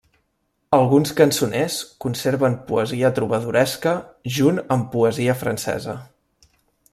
[0.75, 3.93] Alguns cançoners conserven poesia trobadoresca
[4.39, 5.97] junt amb poesia francesa.